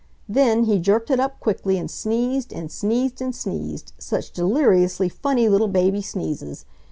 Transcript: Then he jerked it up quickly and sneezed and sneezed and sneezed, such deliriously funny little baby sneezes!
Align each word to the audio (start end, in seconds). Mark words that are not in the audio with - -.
Then 0.27 0.63
he 0.63 0.79
jerked 0.79 1.11
it 1.11 1.19
up 1.19 1.39
quickly 1.39 1.77
and 1.77 1.87
sneezed 1.87 2.51
and 2.51 2.71
sneezed 2.71 3.21
and 3.21 3.35
sneezed, 3.35 3.93
such 3.99 4.31
deliriously 4.31 5.09
funny 5.09 5.47
little 5.47 5.67
baby 5.67 6.01
sneezes! 6.01 6.65